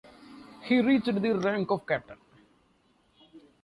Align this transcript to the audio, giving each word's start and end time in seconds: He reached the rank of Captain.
He 0.63 0.81
reached 0.81 1.13
the 1.13 1.33
rank 1.39 1.69
of 1.69 1.85
Captain. 1.85 2.17